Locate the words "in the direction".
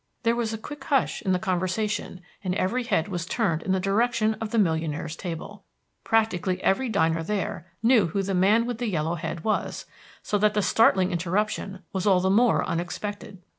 3.61-4.33